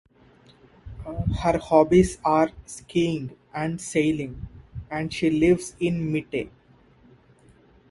Her 1.43 1.59
hobbies 1.59 2.17
are 2.25 2.49
skiing 2.65 3.37
and 3.53 3.79
sailing 3.79 4.47
and 4.89 5.13
she 5.13 5.29
lives 5.29 5.75
in 5.79 6.11
Mitte. 6.11 6.49